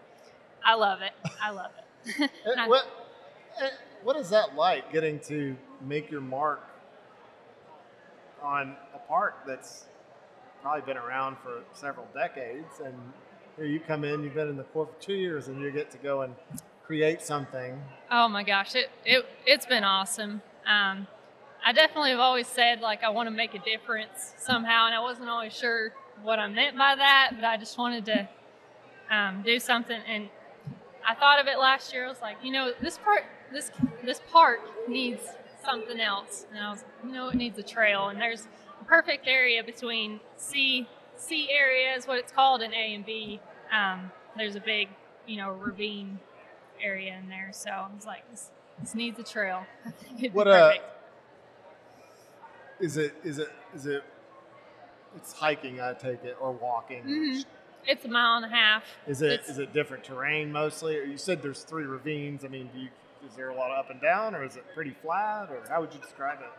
I 0.65 0.75
love 0.75 1.01
it. 1.03 1.13
I 1.43 1.51
love 1.51 1.71
it. 2.07 2.31
What 2.67 2.87
what 4.05 4.17
is 4.17 4.31
that 4.31 4.55
like 4.55 4.93
getting 4.93 5.19
to 5.21 5.57
make 5.87 6.11
your 6.11 6.21
mark 6.21 6.61
on 8.43 8.77
a 8.95 8.99
park 9.09 9.35
that's 9.47 9.87
probably 10.63 10.83
been 10.83 10.97
around 10.97 11.37
for 11.43 11.63
several 11.73 12.07
decades 12.15 12.81
and 12.85 12.95
here 13.57 13.67
you 13.67 13.81
come 13.81 14.05
in 14.05 14.23
you've 14.23 14.35
been 14.35 14.49
in 14.49 14.57
the 14.57 14.63
Corps 14.65 14.87
for 14.87 15.03
two 15.03 15.15
years 15.15 15.49
and 15.49 15.61
you 15.61 15.71
get 15.73 15.91
to 15.91 15.99
go 15.99 16.23
and 16.23 16.35
create 16.85 17.21
something 17.21 17.81
Oh 18.11 18.29
my 18.29 18.43
gosh, 18.45 18.75
it, 18.77 18.91
it 19.05 19.27
it's 19.45 19.67
been 19.67 19.85
awesome. 19.85 20.41
Um, 20.67 21.07
I 21.65 21.73
definitely 21.73 22.11
have 22.11 22.21
always 22.21 22.47
said 22.47 22.81
like 22.81 23.03
I 23.03 23.11
want 23.11 23.27
to 23.29 23.31
make 23.31 23.55
a 23.55 23.59
difference 23.59 24.35
somehow, 24.39 24.87
and 24.87 24.95
I 24.95 25.01
wasn't 25.01 25.29
always 25.29 25.53
sure 25.53 25.93
what 26.23 26.39
I 26.39 26.47
meant 26.49 26.77
by 26.77 26.95
that, 26.97 27.33
but 27.35 27.45
I 27.45 27.57
just 27.57 27.79
wanted 27.79 28.07
to 28.07 28.29
um, 29.11 29.43
do 29.45 29.59
something. 29.59 30.01
And 30.07 30.29
I 31.07 31.15
thought 31.15 31.41
of 31.41 31.47
it 31.47 31.59
last 31.59 31.93
year. 31.93 32.07
I 32.07 32.09
was 32.09 32.21
like, 32.21 32.37
you 32.43 32.53
know, 32.53 32.73
this 32.81 32.99
part, 32.99 33.25
this 33.53 33.71
this 34.05 34.21
park 34.33 34.61
needs 34.89 35.23
something 35.65 36.01
else, 36.01 36.47
and 36.55 36.65
I 36.65 36.71
was, 36.71 36.85
you 37.05 37.13
know, 37.13 37.29
it 37.29 37.35
needs 37.35 37.59
a 37.59 37.63
trail, 37.63 38.09
and 38.09 38.21
there's 38.21 38.47
a 38.81 38.85
perfect 38.85 39.27
area 39.27 39.63
between 39.63 40.21
C 40.37 40.87
C 41.17 41.49
area 41.51 41.95
is 41.95 42.07
what 42.07 42.19
it's 42.19 42.33
called, 42.33 42.63
and 42.63 42.73
A 42.73 42.95
and 42.95 43.05
B. 43.05 43.41
Um, 43.77 44.11
there's 44.37 44.55
a 44.57 44.61
big, 44.61 44.89
you 45.27 45.37
know, 45.37 45.51
ravine 45.51 46.19
area 46.83 47.19
in 47.21 47.29
there. 47.29 47.51
So 47.53 47.71
I 47.71 47.89
was 47.93 48.07
like, 48.07 48.29
this, 48.31 48.51
this 48.81 48.95
needs 48.95 49.19
a 49.19 49.25
trail. 49.25 49.65
It'd 50.19 50.33
What, 50.33 50.45
be 50.45 50.51
uh, 50.53 50.69
perfect. 50.69 50.85
Is 52.81 52.97
it 52.97 53.15
is 53.25 53.39
it 53.39 53.49
is 53.75 53.87
it 53.87 54.03
it's 55.17 55.33
hiking 55.33 55.81
I 55.81 55.95
take 55.95 56.23
it 56.25 56.37
or 56.41 56.53
walking 56.53 57.05
Mhm. 57.05 57.45
It's 57.87 58.05
a 58.05 58.09
mile 58.09 58.37
and 58.37 58.45
a 58.45 58.55
half. 58.55 58.85
is 59.07 59.23
it 59.23 59.33
It's- 59.33 59.49
is 59.49 59.59
it 59.59 59.73
different 59.73 60.05
terrain 60.05 60.53
mostly 60.53 60.99
or 60.99 61.03
you 61.05 61.17
said 61.19 61.43
there's 61.43 61.65
three 61.65 61.85
ravines 61.85 62.45
I 62.45 62.49
mean 62.49 62.69
do 62.73 62.81
you 62.81 62.89
is 63.27 63.35
there 63.35 63.49
a 63.49 63.55
lot 63.55 63.71
of 63.71 63.79
up 63.79 63.91
and 63.91 64.01
down 64.01 64.35
or 64.35 64.45
is 64.45 64.57
it 64.57 64.65
pretty 64.75 64.93
flat 65.03 65.51
or 65.51 65.63
how 65.69 65.81
would 65.81 65.93
you 65.93 66.01
describe 66.01 66.41
it 66.41 66.51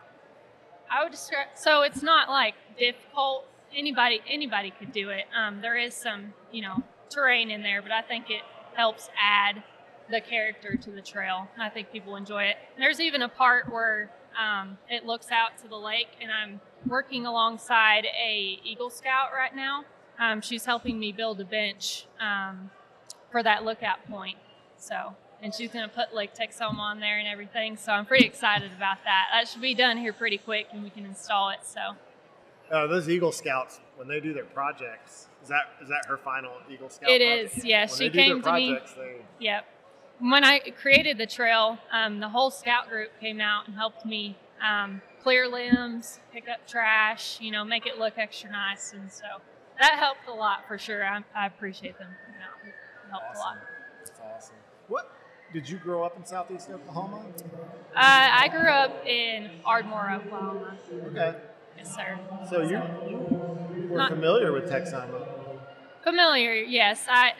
I 0.92 1.04
would 1.04 1.12
describe. 1.12 1.46
So 1.54 1.82
it's 1.82 2.02
not 2.02 2.28
like 2.28 2.56
difficult. 2.76 3.46
Anybody 3.72 4.20
anybody 4.28 4.72
could 4.72 4.90
do 4.90 5.10
it. 5.10 5.26
Um, 5.32 5.60
there 5.60 5.76
is 5.76 5.94
some 5.94 6.34
you 6.50 6.62
know 6.62 6.82
terrain 7.10 7.48
in 7.52 7.62
there, 7.62 7.80
but 7.80 7.92
I 7.92 8.02
think 8.02 8.28
it 8.28 8.42
helps 8.74 9.08
add 9.16 9.62
the 10.10 10.20
character 10.20 10.74
to 10.76 10.90
the 10.90 11.00
trail. 11.00 11.48
I 11.56 11.68
think 11.68 11.92
people 11.92 12.16
enjoy 12.16 12.42
it. 12.42 12.56
And 12.74 12.82
there's 12.82 12.98
even 12.98 13.22
a 13.22 13.28
part 13.28 13.70
where 13.70 14.10
um, 14.38 14.78
it 14.88 15.04
looks 15.06 15.30
out 15.30 15.58
to 15.62 15.68
the 15.68 15.76
lake, 15.76 16.08
and 16.20 16.30
I'm 16.30 16.60
working 16.86 17.26
alongside 17.26 18.04
a 18.06 18.58
Eagle 18.64 18.90
Scout 18.90 19.28
right 19.36 19.54
now. 19.54 19.84
Um, 20.18 20.40
she's 20.40 20.64
helping 20.64 20.98
me 20.98 21.12
build 21.12 21.40
a 21.40 21.44
bench 21.44 22.06
um, 22.20 22.70
for 23.30 23.42
that 23.42 23.64
lookout 23.64 24.06
point. 24.08 24.36
So, 24.76 25.14
and 25.42 25.54
she's 25.54 25.70
going 25.70 25.88
to 25.88 25.94
put 25.94 26.14
Lake 26.14 26.34
Texoma 26.34 26.78
on 26.78 27.00
there 27.00 27.18
and 27.18 27.26
everything. 27.28 27.76
So 27.76 27.92
I'm 27.92 28.04
pretty 28.06 28.26
excited 28.26 28.70
about 28.76 28.98
that. 29.04 29.26
That 29.32 29.48
should 29.48 29.62
be 29.62 29.74
done 29.74 29.96
here 29.96 30.12
pretty 30.12 30.38
quick, 30.38 30.66
and 30.72 30.82
we 30.82 30.90
can 30.90 31.04
install 31.06 31.50
it. 31.50 31.60
So 31.64 31.80
Uh, 32.70 32.86
those 32.86 33.08
Eagle 33.08 33.32
Scouts, 33.32 33.80
when 33.96 34.08
they 34.08 34.20
do 34.20 34.32
their 34.32 34.44
projects, 34.44 35.28
is 35.42 35.48
that 35.48 35.64
is 35.82 35.88
that 35.88 36.04
her 36.06 36.16
final 36.18 36.52
Eagle 36.70 36.88
Scout? 36.90 37.10
It 37.10 37.20
project? 37.22 37.58
is, 37.58 37.64
yeah, 37.64 37.80
When 37.86 37.98
she 37.98 38.10
came 38.10 38.42
to 38.42 38.52
me- 38.52 38.78
They, 38.96 39.16
Yep. 39.38 39.66
When 40.20 40.44
I 40.44 40.58
created 40.80 41.16
the 41.18 41.26
trail, 41.26 41.78
um, 41.92 42.20
the 42.20 42.28
whole 42.28 42.50
scout 42.50 42.88
group 42.88 43.10
came 43.20 43.40
out 43.40 43.66
and 43.66 43.74
helped 43.76 44.04
me 44.04 44.36
um, 44.62 45.00
clear 45.22 45.48
limbs, 45.48 46.20
pick 46.32 46.46
up 46.48 46.66
trash, 46.68 47.38
you 47.40 47.50
know, 47.50 47.64
make 47.64 47.86
it 47.86 47.98
look 47.98 48.18
extra 48.18 48.50
nice. 48.50 48.92
And 48.92 49.10
so 49.10 49.24
that 49.80 49.92
helped 49.98 50.28
a 50.28 50.32
lot 50.32 50.66
for 50.68 50.76
sure. 50.76 51.04
I, 51.06 51.20
I 51.34 51.46
appreciate 51.46 51.98
them. 51.98 52.08
coming 52.26 52.40
out. 52.42 52.68
It 52.68 52.74
helped 53.10 53.34
a 53.34 53.38
lot. 53.38 53.56
That's 54.04 54.20
awesome. 54.20 54.56
What 54.88 55.10
did 55.54 55.68
you 55.68 55.78
grow 55.78 56.04
up 56.04 56.16
in 56.18 56.26
Southeast 56.26 56.68
Oklahoma? 56.70 57.24
Uh, 57.96 57.96
I 57.96 58.48
grew 58.48 58.68
up 58.68 59.06
in 59.06 59.50
Ardmore, 59.64 60.10
Oklahoma. 60.12 60.76
Okay, 61.06 61.34
Yes, 61.78 61.94
sir. 61.96 62.18
so 62.48 62.60
you, 62.60 62.80
you 63.08 63.88
were 63.88 63.96
Not- 63.96 64.10
familiar 64.10 64.52
with 64.52 64.70
Texoma. 64.70 65.26
Familiar, 66.04 66.54
yes. 66.54 67.06
I 67.08 67.32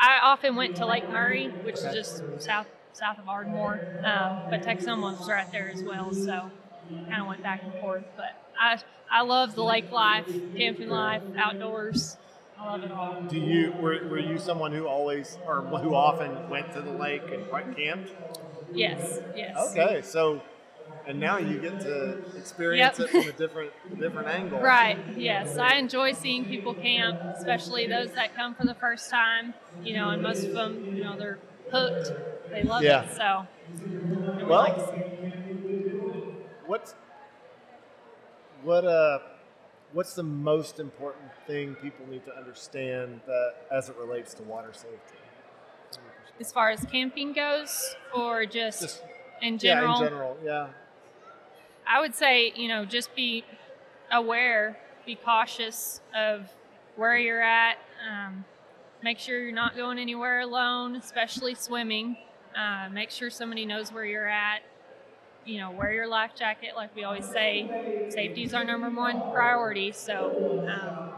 I 0.00 0.18
often 0.22 0.56
went 0.56 0.76
to 0.76 0.86
Lake 0.86 1.08
Murray, 1.10 1.52
which 1.62 1.76
Okay. 1.80 1.88
is 1.88 1.94
just 1.94 2.22
south 2.38 2.66
south 2.92 3.18
of 3.18 3.28
Ardmore, 3.28 3.82
um, 4.04 4.42
but 4.50 4.62
Texoma 4.62 5.02
was 5.16 5.28
right 5.28 5.46
there 5.52 5.68
as 5.70 5.84
well. 5.84 6.12
So 6.12 6.50
kind 7.08 7.22
of 7.22 7.28
went 7.28 7.42
back 7.42 7.62
and 7.64 7.74
forth. 7.76 8.04
But 8.16 8.32
I 8.60 8.78
I 9.10 9.22
love 9.22 9.54
the 9.54 9.64
lake 9.64 9.90
life, 9.92 10.40
camping 10.56 10.88
life, 10.88 11.22
outdoors. 11.38 12.16
I 12.58 12.64
love 12.64 12.82
it 12.82 12.90
all. 12.90 13.16
Do 13.28 13.38
you 13.38 13.72
were, 13.78 14.00
were 14.08 14.18
you 14.18 14.38
someone 14.38 14.72
who 14.72 14.86
always 14.86 15.38
or 15.46 15.62
who 15.80 15.94
often 15.94 16.42
went 16.48 16.72
to 16.72 16.82
the 16.82 16.90
lake 16.90 17.30
and 17.32 17.46
quite 17.48 17.74
camped? 17.76 18.10
Yes, 18.74 19.20
yes. 19.34 19.56
Okay, 19.56 20.02
so 20.02 20.42
and 21.08 21.18
now 21.18 21.38
you 21.38 21.58
get 21.58 21.80
to 21.80 22.18
experience 22.36 22.98
Yep. 22.98 23.08
it 23.08 23.10
from 23.10 23.28
a 23.28 23.32
different 23.32 23.72
different 23.98 24.28
angle. 24.28 24.60
Right. 24.60 24.98
Yes, 25.16 25.58
I 25.58 25.76
enjoy 25.76 26.12
seeing 26.12 26.44
people 26.44 26.74
camp, 26.74 27.18
especially 27.34 27.86
those 27.88 28.12
that 28.12 28.34
come 28.36 28.54
for 28.54 28.64
the 28.64 28.74
first 28.74 29.10
time. 29.10 29.54
You 29.82 29.94
know, 29.94 30.10
and 30.10 30.22
most 30.22 30.46
of 30.46 30.52
them, 30.52 30.84
you 30.94 31.02
know, 31.02 31.16
they're 31.16 31.38
hooked. 31.70 32.12
They 32.52 32.62
love 32.62 32.82
Yeah. 32.82 33.04
it. 33.04 33.10
So. 33.16 33.46
Well, 34.46 34.58
like 34.60 34.74
What's 36.66 36.94
what 38.62 38.84
uh 38.84 39.18
what's 39.92 40.14
the 40.14 40.22
most 40.22 40.78
important 40.80 41.24
thing 41.46 41.74
people 41.76 42.06
need 42.10 42.24
to 42.26 42.36
understand 42.36 43.20
that 43.26 43.54
as 43.72 43.88
it 43.88 43.96
relates 43.96 44.34
to 44.34 44.42
water 44.42 44.72
safety? 44.72 45.16
as 46.40 46.52
far 46.52 46.70
as 46.70 46.84
camping 46.84 47.32
goes, 47.32 47.96
or 48.14 48.46
just, 48.46 48.80
Just 48.82 49.02
in 49.42 49.58
general, 49.58 49.88
yeah, 49.88 50.04
in 50.04 50.10
general, 50.10 50.36
yeah. 50.44 50.66
I 51.88 52.00
would 52.00 52.14
say 52.14 52.52
you 52.56 52.68
know 52.68 52.84
just 52.84 53.14
be 53.14 53.44
aware, 54.12 54.78
be 55.06 55.16
cautious 55.16 56.00
of 56.16 56.48
where 56.96 57.16
you're 57.16 57.42
at. 57.42 57.78
Um, 58.08 58.44
make 59.02 59.18
sure 59.18 59.40
you're 59.42 59.52
not 59.52 59.76
going 59.76 59.98
anywhere 59.98 60.40
alone, 60.40 60.96
especially 60.96 61.54
swimming. 61.54 62.16
Uh, 62.56 62.88
make 62.90 63.10
sure 63.10 63.30
somebody 63.30 63.66
knows 63.66 63.92
where 63.92 64.04
you're 64.04 64.28
at. 64.28 64.60
you 65.44 65.58
know, 65.58 65.70
wear 65.70 65.92
your 65.92 66.06
life 66.08 66.32
jacket. 66.36 66.72
Like 66.76 66.94
we 66.94 67.04
always 67.04 67.26
say, 67.26 67.72
safety 68.08 68.44
is 68.44 68.54
our 68.54 68.64
number 68.64 68.90
one 68.90 69.22
priority. 69.32 69.92
So, 69.92 70.34
um, 70.68 71.12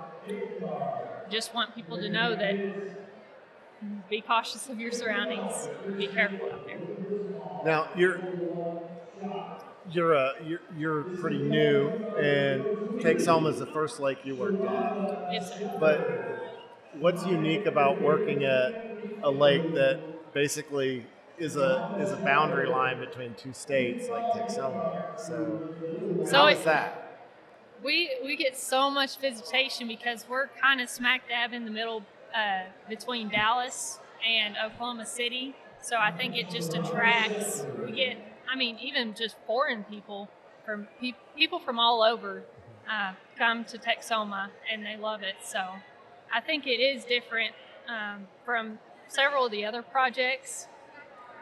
just 1.30 1.54
want 1.54 1.74
people 1.74 1.98
to 1.98 2.08
know 2.08 2.34
that 2.36 2.56
be 4.08 4.20
cautious 4.20 4.68
of 4.68 4.78
your 4.80 4.92
surroundings. 4.92 5.68
Be 5.96 6.06
careful 6.08 6.50
out 6.52 6.64
there. 6.66 6.80
Now 7.64 7.88
you're 7.94 8.20
you're 9.92 10.14
uh, 10.16 10.32
you're 10.44 10.60
you're 10.76 11.02
pretty 11.04 11.42
new, 11.42 11.92
and 12.16 12.66
Texoma 13.00 13.48
is 13.50 13.58
the 13.58 13.66
first 13.66 14.00
lake 14.00 14.18
you 14.24 14.36
worked 14.36 14.64
on. 14.64 14.90
Yes, 15.30 15.48
sir. 15.50 15.70
But 15.78 16.00
what's 16.92 17.24
unique 17.26 17.66
about 17.66 18.00
working 18.00 18.44
at 18.44 18.74
a 19.22 19.30
lake 19.30 19.72
that 19.74 20.00
basically 20.32 21.06
is 21.38 21.56
a 21.56 21.84
is 21.96 22.12
a 22.12 22.16
boundary 22.16 22.66
line 22.66 22.98
between 22.98 23.34
two 23.34 23.52
states 23.52 24.08
like 24.08 24.30
Texoma? 24.30 25.18
So, 25.18 25.60
So 26.24 26.36
how 26.36 26.46
is 26.48 26.62
that? 26.64 26.94
We 27.82 28.10
we 28.24 28.36
get 28.36 28.56
so 28.56 28.90
much 28.90 29.18
visitation 29.18 29.88
because 29.88 30.26
we're 30.28 30.48
kind 30.48 30.80
of 30.80 30.88
smack 30.90 31.28
dab 31.28 31.52
in 31.52 31.64
the 31.64 31.70
middle 31.70 32.04
uh, 32.34 32.64
between 32.88 33.28
Dallas 33.28 34.00
and 34.26 34.56
Oklahoma 34.64 35.06
City. 35.06 35.54
So 35.80 35.96
I 35.96 36.10
think 36.10 36.36
it 36.36 36.50
just 36.50 36.74
attracts. 36.74 37.64
We 37.86 37.92
get, 37.92 38.18
I 38.50 38.56
mean, 38.56 38.78
even 38.80 39.14
just 39.14 39.36
foreign 39.46 39.84
people 39.84 40.28
from 40.64 40.88
pe- 41.00 41.12
people 41.36 41.60
from 41.60 41.78
all 41.78 42.02
over 42.02 42.42
uh, 42.90 43.12
come 43.38 43.64
to 43.66 43.78
Texoma 43.78 44.48
and 44.70 44.84
they 44.84 44.96
love 44.96 45.22
it. 45.22 45.36
So 45.44 45.58
I 46.32 46.40
think 46.40 46.66
it 46.66 46.80
is 46.80 47.04
different 47.04 47.54
um, 47.88 48.26
from 48.44 48.78
several 49.08 49.46
of 49.46 49.52
the 49.52 49.64
other 49.64 49.82
projects. 49.82 50.66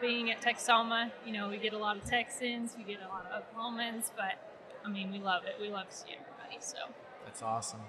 Being 0.01 0.31
at 0.31 0.41
Texoma, 0.41 1.11
you 1.27 1.33
know, 1.33 1.49
we 1.49 1.59
get 1.59 1.73
a 1.73 1.79
lot 1.79 1.97
of 1.97 2.05
Texans, 2.05 2.75
we 2.79 2.85
get 2.85 3.01
a 3.03 3.09
lot 3.09 3.27
of 3.27 3.43
Oklahomans, 3.43 4.13
but 4.17 4.39
I 4.85 4.89
mean, 4.89 5.11
we 5.11 5.19
love 5.19 5.43
it. 5.45 5.57
We 5.61 5.71
love 5.71 5.89
to 5.89 5.97
see 5.97 6.11
everybody. 6.13 6.59
So 6.61 6.77
That's 7.25 7.43
awesome. 7.43 7.81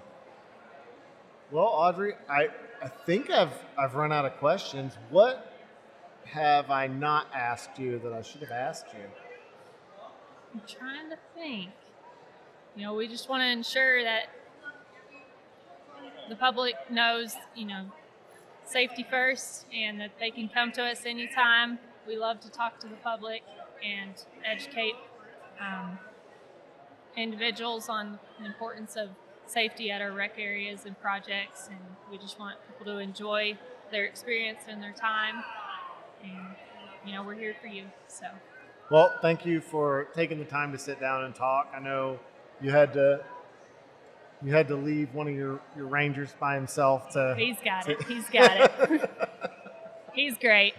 Well, 1.52 1.66
Audrey, 1.66 2.14
I 2.28 2.48
I 2.82 2.88
think 2.88 3.30
I've 3.30 3.52
I've 3.78 3.94
run 3.94 4.12
out 4.12 4.24
of 4.24 4.36
questions. 4.38 4.96
What 5.10 5.49
have 6.24 6.70
I 6.70 6.86
not 6.86 7.26
asked 7.34 7.78
you 7.78 7.98
that 8.00 8.12
I 8.12 8.22
should 8.22 8.40
have 8.42 8.50
asked 8.50 8.86
you? 8.92 9.04
I'm 10.54 10.62
trying 10.66 11.10
to 11.10 11.16
think. 11.34 11.70
You 12.76 12.84
know, 12.84 12.94
we 12.94 13.08
just 13.08 13.28
want 13.28 13.42
to 13.42 13.46
ensure 13.46 14.02
that 14.04 14.24
the 16.28 16.36
public 16.36 16.74
knows, 16.88 17.34
you 17.54 17.66
know, 17.66 17.86
safety 18.64 19.04
first 19.08 19.66
and 19.74 20.00
that 20.00 20.12
they 20.20 20.30
can 20.30 20.48
come 20.48 20.70
to 20.72 20.82
us 20.82 21.04
anytime. 21.04 21.78
We 22.06 22.16
love 22.16 22.40
to 22.40 22.50
talk 22.50 22.78
to 22.80 22.86
the 22.86 22.96
public 22.96 23.42
and 23.84 24.14
educate 24.44 24.94
um, 25.60 25.98
individuals 27.16 27.88
on 27.88 28.18
the 28.38 28.46
importance 28.46 28.96
of 28.96 29.10
safety 29.46 29.90
at 29.90 30.00
our 30.00 30.12
rec 30.12 30.38
areas 30.38 30.86
and 30.86 30.98
projects. 31.00 31.68
And 31.68 31.80
we 32.10 32.18
just 32.18 32.38
want 32.38 32.56
people 32.68 32.92
to 32.92 32.98
enjoy 32.98 33.58
their 33.90 34.04
experience 34.04 34.60
and 34.68 34.82
their 34.82 34.92
time. 34.92 35.42
You 37.04 37.12
know, 37.14 37.22
we're 37.22 37.34
here 37.34 37.54
for 37.60 37.66
you. 37.66 37.84
So. 38.08 38.26
Well, 38.90 39.14
thank 39.22 39.46
you 39.46 39.60
for 39.60 40.08
taking 40.14 40.38
the 40.38 40.44
time 40.44 40.72
to 40.72 40.78
sit 40.78 41.00
down 41.00 41.24
and 41.24 41.34
talk. 41.34 41.72
I 41.74 41.80
know 41.80 42.18
you 42.60 42.70
had 42.70 42.92
to 42.94 43.20
you 44.42 44.52
had 44.52 44.68
to 44.68 44.76
leave 44.76 45.14
one 45.14 45.28
of 45.28 45.34
your, 45.34 45.60
your 45.76 45.86
rangers 45.86 46.34
by 46.40 46.54
himself 46.54 47.10
to 47.10 47.34
He's 47.38 47.56
got 47.64 47.88
it. 47.88 48.02
He's 48.04 48.28
got 48.30 48.70
it. 48.90 49.10
He's 50.14 50.38
great. 50.38 50.74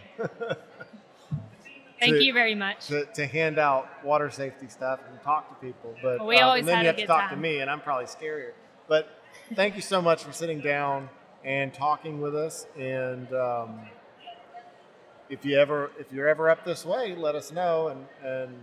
Thank 1.99 2.15
To- 2.15 2.23
you 2.23 2.33
very 2.33 2.55
much. 2.55 2.87
to, 2.87 3.05
to 3.13 3.27
hand 3.27 3.59
out 3.59 3.87
water 4.03 4.29
safety 4.31 4.67
stuff 4.67 4.99
and 5.09 5.21
talk 5.21 5.47
to 5.49 5.65
people. 5.65 5.95
But 6.01 6.19
Well, 6.19 6.27
we 6.27 6.37
uh, 6.37 6.47
always 6.47 6.61
and 6.61 6.69
then 6.69 6.77
had 6.77 6.81
you 6.81 6.87
have 6.87 6.97
to 6.97 7.05
talk 7.05 7.29
to 7.29 7.37
me, 7.37 7.59
and 7.59 7.69
I'm 7.69 7.79
probably 7.81 8.05
scarier. 8.05 8.51
But 8.87 9.07
thank 9.55 9.75
you 9.75 9.81
so 9.81 10.01
much 10.01 10.23
for 10.23 10.33
sitting 10.33 10.59
down 10.59 11.09
and 11.45 11.71
talking 11.73 12.19
with 12.19 12.35
us. 12.35 12.65
And 12.77 13.31
um, 13.33 13.81
if 15.31 15.45
you 15.45 15.57
ever 15.57 15.89
if 15.97 16.11
you're 16.11 16.27
ever 16.27 16.49
up 16.49 16.63
this 16.63 16.85
way, 16.85 17.15
let 17.15 17.33
us 17.35 17.51
know. 17.51 17.87
And 17.87 18.05
and 18.23 18.55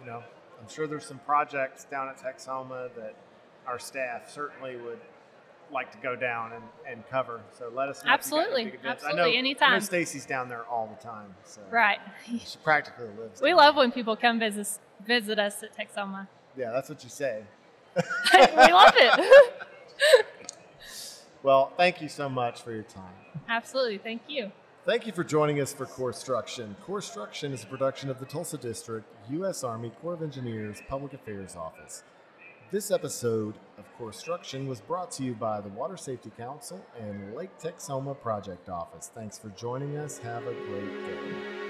you 0.00 0.06
know, 0.06 0.22
I'm 0.60 0.68
sure 0.68 0.86
there's 0.86 1.04
some 1.04 1.18
projects 1.20 1.84
down 1.84 2.08
at 2.08 2.16
Texoma 2.18 2.88
that 2.96 3.14
our 3.66 3.78
staff 3.78 4.30
certainly 4.30 4.76
would 4.76 5.00
like 5.72 5.90
to 5.90 5.98
go 5.98 6.14
down 6.14 6.52
and, 6.52 6.62
and 6.88 7.08
cover. 7.10 7.40
So 7.58 7.70
let 7.74 7.88
us 7.88 8.04
know. 8.04 8.12
Absolutely. 8.12 8.72
Absolutely. 8.84 9.06
I 9.06 9.16
know, 9.16 9.24
I 9.24 9.32
know 9.32 9.36
Anytime. 9.38 9.80
Stacy's 9.80 10.24
down 10.24 10.48
there 10.48 10.64
all 10.66 10.86
the 10.86 11.02
time. 11.04 11.34
So 11.44 11.60
Right. 11.70 11.98
she 12.26 12.56
practically 12.62 13.08
lives. 13.18 13.42
We 13.42 13.48
there. 13.48 13.56
love 13.56 13.74
when 13.74 13.90
people 13.90 14.16
come 14.16 14.38
visit 14.38 14.68
visit 15.04 15.38
us 15.38 15.62
at 15.64 15.76
Texoma. 15.76 16.28
Yeah, 16.56 16.70
that's 16.70 16.88
what 16.88 17.02
you 17.02 17.10
say. 17.10 17.42
we 17.96 18.72
love 18.72 18.94
it. 18.96 19.54
Well, 21.42 21.70
thank 21.76 22.02
you 22.02 22.08
so 22.08 22.28
much 22.28 22.62
for 22.62 22.72
your 22.72 22.82
time. 22.82 23.14
Absolutely. 23.48 23.98
Thank 23.98 24.22
you. 24.26 24.50
Thank 24.86 25.04
you 25.04 25.12
for 25.12 25.24
joining 25.24 25.60
us 25.60 25.72
for 25.72 25.84
Corpstruction. 25.84 26.76
Core 26.84 27.02
Struction 27.02 27.52
is 27.52 27.64
a 27.64 27.66
production 27.66 28.08
of 28.08 28.20
the 28.20 28.24
Tulsa 28.24 28.56
District, 28.56 29.04
U.S. 29.30 29.64
Army 29.64 29.90
Corps 30.00 30.14
of 30.14 30.22
Engineers 30.22 30.80
Public 30.88 31.12
Affairs 31.12 31.56
Office. 31.56 32.04
This 32.70 32.92
episode 32.92 33.56
of 33.78 33.84
Corpstruction 33.98 34.68
was 34.68 34.80
brought 34.80 35.10
to 35.12 35.24
you 35.24 35.34
by 35.34 35.60
the 35.60 35.70
Water 35.70 35.96
Safety 35.96 36.30
Council 36.38 36.80
and 37.00 37.34
Lake 37.34 37.50
Texoma 37.58 38.16
Project 38.20 38.68
Office. 38.68 39.10
Thanks 39.12 39.36
for 39.36 39.48
joining 39.48 39.96
us. 39.96 40.18
Have 40.18 40.46
a 40.46 40.52
great 40.52 41.04
day. 41.04 41.65